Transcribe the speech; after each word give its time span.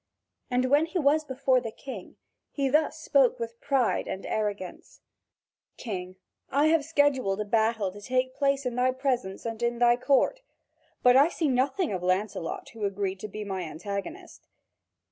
And 0.49 0.65
when 0.71 0.87
he 0.87 0.97
was 0.97 1.23
before 1.23 1.61
the 1.61 1.69
King, 1.69 2.15
he 2.49 2.69
thus 2.69 2.97
spoke 2.97 3.39
with 3.39 3.61
pride 3.61 4.07
and 4.07 4.25
arrogance: 4.25 5.01
"King, 5.77 6.15
I 6.49 6.69
have 6.69 6.83
scheduled 6.83 7.39
a 7.39 7.45
battle 7.45 7.91
to 7.91 8.01
take 8.01 8.33
place 8.33 8.65
in 8.65 8.73
thy 8.73 8.93
presence 8.93 9.45
and 9.45 9.61
in 9.61 9.77
thy 9.77 9.97
court. 9.97 10.41
But 11.03 11.15
I 11.17 11.29
see 11.29 11.49
nothing 11.49 11.93
of 11.93 12.01
Lancelot 12.01 12.69
who 12.69 12.83
agreed 12.83 13.19
to 13.19 13.27
be 13.27 13.43
my 13.43 13.61
antagonist. 13.61 14.47